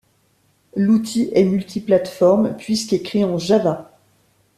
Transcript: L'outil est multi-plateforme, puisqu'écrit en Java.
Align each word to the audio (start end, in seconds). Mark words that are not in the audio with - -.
L'outil 0.75 1.29
est 1.31 1.43
multi-plateforme, 1.43 2.55
puisqu'écrit 2.57 3.23
en 3.23 3.37
Java. 3.37 3.99